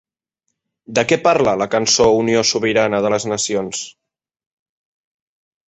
[0.99, 3.85] De què parla la cançó Unió Sobirana de les Nacions?